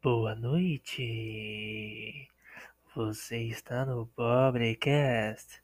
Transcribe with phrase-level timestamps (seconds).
[0.00, 2.28] Boa noite.
[2.94, 5.60] Você está no Pobrecast.